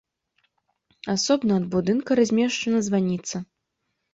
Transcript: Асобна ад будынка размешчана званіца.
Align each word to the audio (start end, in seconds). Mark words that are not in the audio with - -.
Асобна 1.13 1.53
ад 1.63 1.67
будынка 1.75 2.11
размешчана 2.21 2.79
званіца. 2.89 3.35